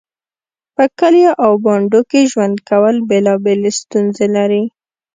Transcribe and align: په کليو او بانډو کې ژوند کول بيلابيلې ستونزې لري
په 0.75 0.83
کليو 0.99 1.31
او 1.43 1.51
بانډو 1.63 2.01
کې 2.09 2.29
ژوند 2.31 2.55
کول 2.69 2.95
بيلابيلې 3.09 3.71
ستونزې 3.79 4.27
لري 4.35 4.63